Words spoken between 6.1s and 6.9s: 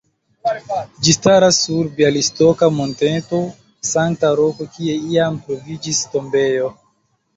tombejo.